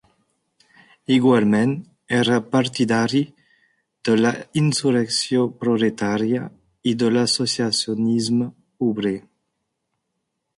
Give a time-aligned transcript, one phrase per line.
[1.15, 1.73] Igualment
[2.19, 3.21] era partidari
[4.09, 4.31] de la
[4.63, 6.49] insurrecció proletària
[6.93, 8.49] i de l'associacionisme
[8.89, 9.15] obrer.